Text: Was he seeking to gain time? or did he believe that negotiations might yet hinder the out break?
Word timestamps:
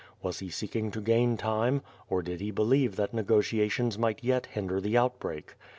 Was 0.23 0.39
he 0.39 0.49
seeking 0.49 0.89
to 0.93 0.99
gain 0.99 1.37
time? 1.37 1.83
or 2.09 2.23
did 2.23 2.41
he 2.41 2.49
believe 2.49 2.95
that 2.95 3.13
negotiations 3.13 3.99
might 3.99 4.23
yet 4.23 4.47
hinder 4.47 4.81
the 4.81 4.97
out 4.97 5.19
break? 5.19 5.53